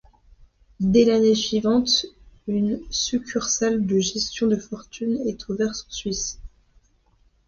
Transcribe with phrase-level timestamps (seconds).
[0.79, 2.07] Dès l'année suivante,
[2.47, 6.39] une succursale de gestion de fortune est ouverte en Suisse.